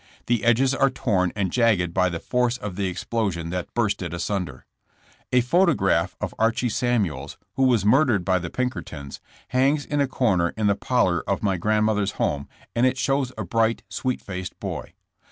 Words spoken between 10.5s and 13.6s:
in the parlor of my grandmother's home and it shows a